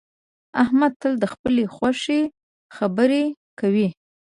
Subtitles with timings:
[0.63, 2.21] احمد تل د خپلې خوښې
[2.77, 3.23] خبرې
[3.59, 3.87] کوي